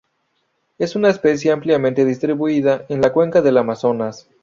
[0.79, 4.27] Es una especie ampliamente distribuida en la cuenca del Amazonas.